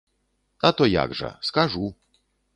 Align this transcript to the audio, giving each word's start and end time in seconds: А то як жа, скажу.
А 0.69 0.71
то 0.79 0.87
як 1.03 1.13
жа, 1.21 1.31
скажу. 1.51 1.85